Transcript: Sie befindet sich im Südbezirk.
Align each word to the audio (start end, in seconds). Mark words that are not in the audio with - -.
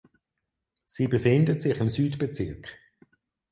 Sie 0.83 1.07
befindet 1.07 1.61
sich 1.61 1.77
im 1.79 1.87
Südbezirk. 1.87 2.75